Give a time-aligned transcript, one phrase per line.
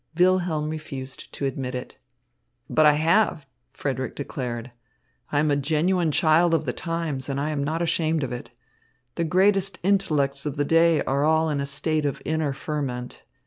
[0.17, 1.95] Wilhelm refused to admit it.
[2.67, 4.71] "But I have," Frederick declared.
[5.31, 8.49] "I am a genuine child of the times, and I am not ashamed of it.
[9.13, 13.21] The greatest intellects of the day are all in a state of inner ferment.